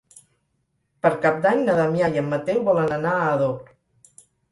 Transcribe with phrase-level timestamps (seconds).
[1.05, 3.53] Per Cap d'Any na Damià i en Mateu volen anar a Ador.